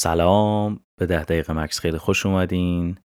[0.00, 0.80] سلام.
[1.00, 2.98] به ده دقیقه مکس خیلی خوش اومدین.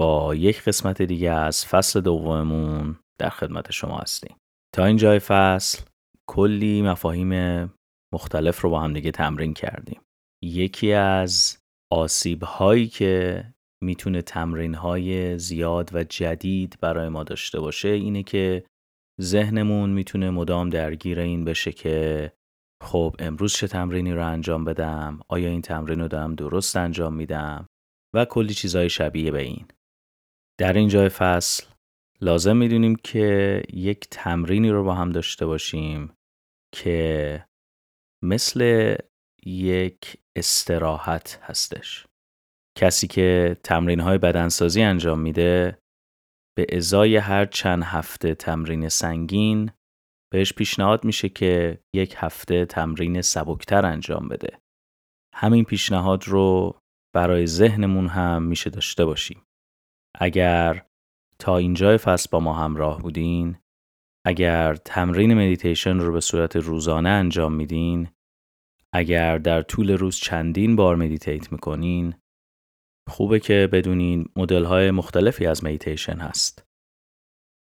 [0.00, 4.36] با یک قسمت دیگه از فصل دوممون در خدمت شما هستیم.
[4.74, 5.82] تا اینجای فصل
[6.28, 7.64] کلی مفاهیم
[8.14, 10.00] مختلف رو با هم دیگه تمرین کردیم.
[10.44, 11.58] یکی از
[11.92, 13.44] آسیب هایی که
[13.82, 18.64] می‌تونه تمرین های زیاد و جدید برای ما داشته باشه اینه که
[19.20, 22.32] ذهنمون می‌تونه مدام درگیر این بشه که
[22.82, 27.66] خب امروز چه تمرینی رو انجام بدم؟ آیا این تمرین رو دارم درست انجام میدم؟
[28.14, 29.66] و کلی چیزهای شبیه به این.
[30.60, 31.66] در این جای فصل
[32.20, 36.12] لازم می‌دونیم که یک تمرینی رو با هم داشته باشیم
[36.74, 37.44] که
[38.24, 38.94] مثل
[39.46, 42.06] یک استراحت هستش.
[42.78, 45.78] کسی که تمرین های بدنسازی انجام میده
[46.56, 49.70] به ازای هر چند هفته تمرین سنگین
[50.34, 54.58] بهش پیشنهاد میشه که یک هفته تمرین سبکتر انجام بده.
[55.34, 56.78] همین پیشنهاد رو
[57.14, 59.42] برای ذهنمون هم میشه داشته باشیم.
[60.20, 60.86] اگر
[61.38, 63.56] تا اینجای فصل با ما همراه بودین،
[64.26, 68.08] اگر تمرین مدیتیشن رو به صورت روزانه انجام میدین،
[68.94, 72.14] اگر در طول روز چندین بار meditate می‌کنین،
[73.08, 76.64] خوبه که بدونین مدل های مختلفی از مدیتیشن هست.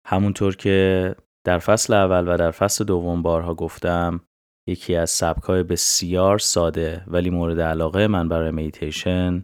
[0.08, 4.26] همونطور که در فصل اول و در فصل دوم بارها گفتم
[4.70, 9.44] یکی از سبکای بسیار ساده ولی مورد علاقه من برای میتیشن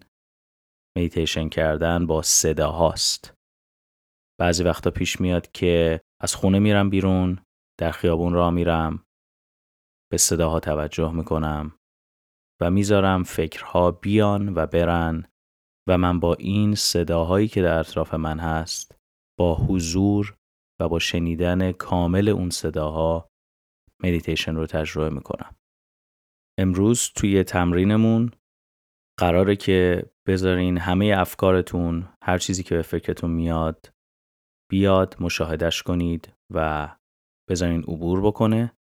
[0.97, 3.33] میتیشن کردن با صدا هاست.
[4.39, 7.39] بعضی وقتا پیش میاد که از خونه میرم بیرون
[7.79, 9.05] در خیابون را میرم
[10.11, 11.75] به صداها توجه می‌کنم
[12.61, 15.27] و می‌ذارم فکرها بیان و برن
[15.89, 18.95] و من با این صداهایی که در اطراف من هست
[19.39, 20.37] با حضور
[20.79, 23.29] و با شنیدن کامل اون صداها
[24.03, 25.55] مدیتیشن رو تجربه می‌کنم.
[26.59, 28.31] امروز توی تمرینمون
[29.19, 33.93] قراره که بذارین همه افکارتون هر چیزی که به فکرتون میاد
[34.71, 36.89] بیاد مشاهدش کنید و
[37.49, 38.77] بذارین عبور بکنه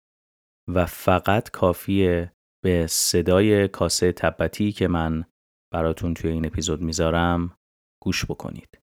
[0.73, 2.31] و فقط کافیه
[2.63, 5.25] به صدای کاسه تبتی که من
[5.73, 7.57] براتون توی این اپیزود می‌ذارم
[8.03, 8.79] گوش بکنید.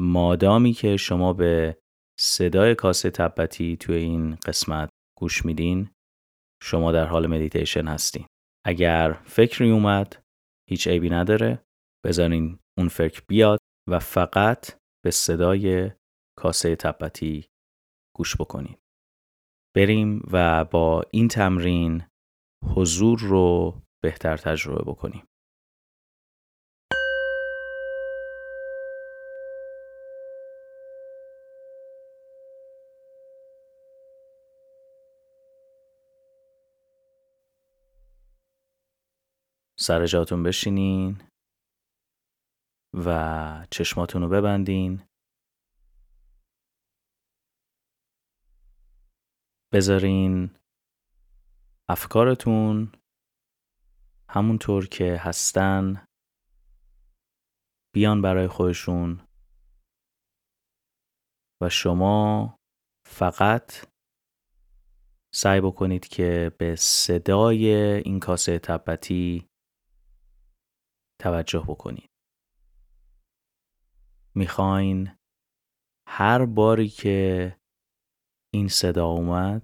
[0.00, 1.78] مادامی که شما به
[2.20, 5.90] صدای کاسه تبتی توی این قسمت گوش میدین.
[6.62, 8.26] شما در حال مدیتیشن هستین.
[8.66, 10.22] اگر فکری اومد
[10.70, 11.62] هیچ عیبی نداره.
[12.04, 13.58] بذارین اون فکر بیاد
[13.90, 15.90] و فقط به صدای
[16.38, 17.46] کاسه تبتی
[18.16, 18.78] گوش بکنید.
[19.76, 22.06] بریم و با این تمرین
[22.64, 25.24] حضور رو بهتر تجربه بکنیم.
[39.88, 41.22] سر جاتون بشینین
[42.94, 45.02] و چشماتون رو ببندین.
[49.72, 50.50] بذارین
[51.88, 52.92] افکارتون
[54.30, 56.06] همونطور که هستن
[57.94, 59.20] بیان برای خودشون
[61.62, 62.56] و شما
[63.06, 63.86] فقط
[65.34, 67.74] سعی بکنید که به صدای
[68.04, 69.48] این کاسه تبتی
[71.18, 72.10] توجه بکنید.
[74.34, 75.18] می‌خواین
[76.06, 77.56] هر باری که
[78.54, 79.62] این صدا اومد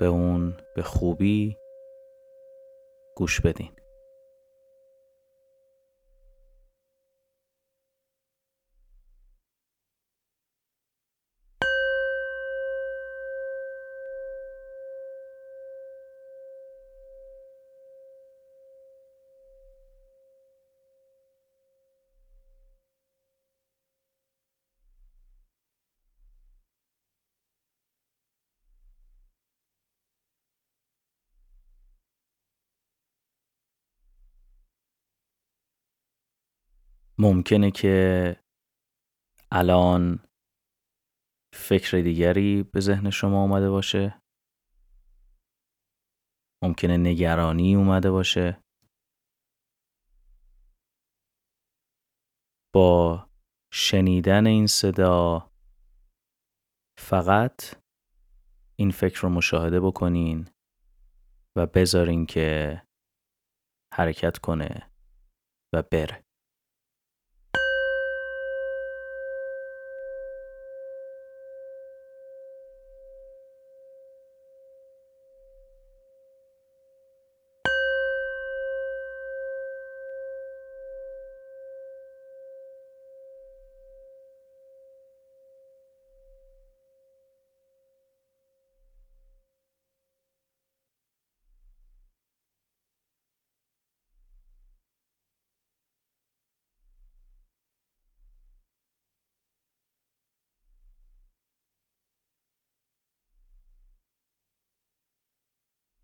[0.00, 1.56] به اون به خوبی
[3.16, 3.81] گوش بدین.
[37.18, 38.36] ممکنه که
[39.52, 40.18] الان
[41.54, 44.22] فکر دیگری به ذهن شما اومده باشه.
[46.64, 48.62] ممکنه نگرانی اومده باشه.
[52.74, 53.28] با
[53.72, 55.50] شنیدن این صدا
[56.98, 57.82] فقط
[58.78, 60.48] این فکر رو مشاهده بکنین
[61.56, 62.82] و بذارین که
[63.94, 64.90] حرکت کنه
[65.74, 66.24] و بره.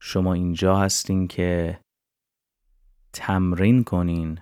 [0.01, 1.81] شما اینجا هستین که
[3.13, 4.41] تمرین کنین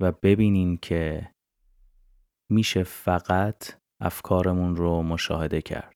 [0.00, 1.32] و ببینین که
[2.50, 5.94] میشه فقط افکارمون رو مشاهده کرد.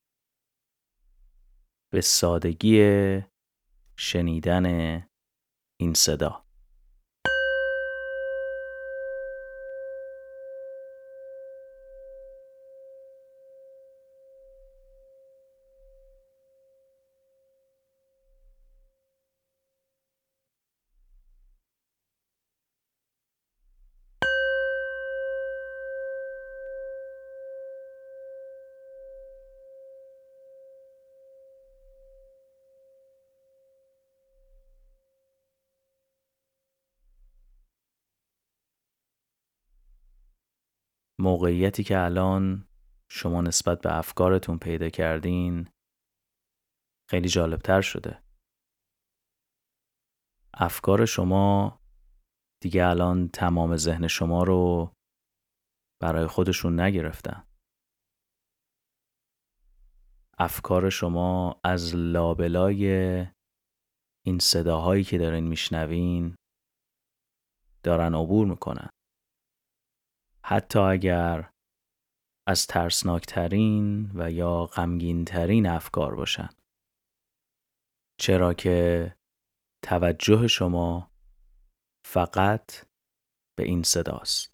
[1.92, 3.20] به سادگی
[3.96, 4.66] شنیدن
[5.80, 6.44] این صدا.
[41.22, 42.68] موقعیتی که الان
[43.10, 45.68] شما نسبت به افکارتون پیدا کردین
[47.10, 48.22] خیلی جالبتر شده.
[50.54, 51.78] افکار شما
[52.62, 54.92] دیگه الان تمام ذهن شما رو
[56.00, 57.46] برای خودشون نگرفتن.
[60.38, 62.86] افکار شما از لابلای
[64.26, 66.34] این صداهایی که دارین میشنوین
[67.82, 68.88] دارن عبور می‌کنن.
[70.52, 71.50] حتی اگر
[72.48, 76.48] از ترسناکترین و یا غمگینترین افکار باشن
[78.20, 79.16] چرا که
[79.84, 81.10] توجه شما
[82.06, 82.86] فقط
[83.58, 84.51] به این صداست.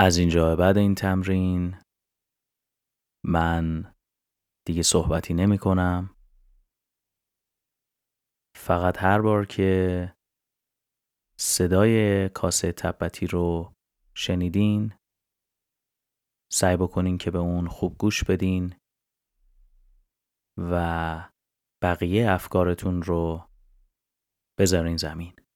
[0.00, 1.76] از اینجا بعد این تمرین
[3.24, 3.94] من
[4.66, 6.16] دیگه صحبتی نمی کنم.
[8.56, 10.14] فقط هر بار که
[11.40, 13.72] صدای کاسه تبتی رو
[14.14, 14.94] شنیدین
[16.52, 18.74] سعی بکنین که به اون خوب گوش بدین
[20.58, 21.30] و
[21.82, 23.48] بقیه افکارتون رو
[24.58, 25.47] بذارین زمین.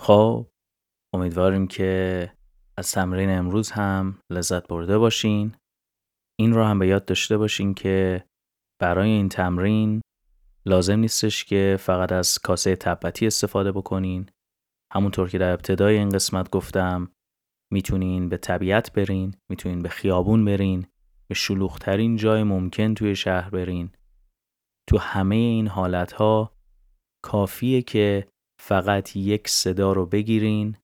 [0.00, 0.46] خب
[1.14, 2.32] امیدواریم که
[2.76, 5.54] از تمرین امروز هم لذت برده باشین.
[6.38, 8.24] این رو هم به یاد داشته باشین که
[8.80, 10.00] برای این تمرین
[10.66, 14.28] لازم نیستش که فقط از کاسه تبتی استفاده بکنین.
[14.92, 17.12] همونطور که در ابتدای این قسمت گفتم
[17.72, 20.86] می‌تونین به طبیعت برین می‌تونین به خیابون برین
[21.28, 23.92] به شلوغترین جای ممکن توی شهر برین.
[24.88, 26.52] تو همه این حالت ها
[27.24, 28.26] کافیه که
[28.60, 30.76] فقط یک صدا رو بگیرین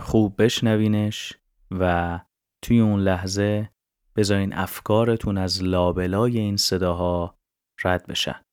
[0.00, 1.32] خوب بشنوینش
[1.70, 2.20] و
[2.64, 3.70] توی اون لحظه
[4.16, 7.38] بذارین افکارتون از لابلای این صداها
[7.84, 8.44] رد بشن.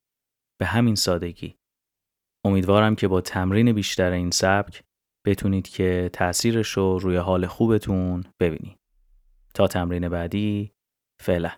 [0.59, 1.55] به همین سادگی.
[2.45, 4.83] امیدوارم که با تمرین بیشتر این سبک
[5.25, 8.77] بتونید که تأثیرش رو روی حال خوبتون ببینید.
[9.53, 10.71] تا تمرین بعدی
[11.21, 11.51] فعلا.